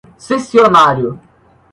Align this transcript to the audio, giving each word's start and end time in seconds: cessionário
cessionário 0.17 1.19